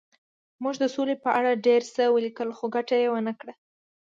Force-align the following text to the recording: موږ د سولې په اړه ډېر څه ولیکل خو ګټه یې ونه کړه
موږ 0.63 0.75
د 0.79 0.85
سولې 0.95 1.15
په 1.23 1.29
اړه 1.39 1.61
ډېر 1.65 1.81
څه 1.93 2.03
ولیکل 2.15 2.49
خو 2.57 2.65
ګټه 2.75 2.95
یې 3.01 3.07
ونه 3.11 3.33
کړه 3.39 3.53